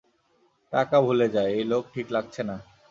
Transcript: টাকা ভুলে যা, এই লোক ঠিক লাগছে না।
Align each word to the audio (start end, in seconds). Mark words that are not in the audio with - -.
টাকা 0.73 0.97
ভুলে 1.05 1.27
যা, 1.35 1.43
এই 1.55 1.63
লোক 1.71 1.83
ঠিক 1.93 2.07
লাগছে 2.15 2.41
না। 2.49 2.55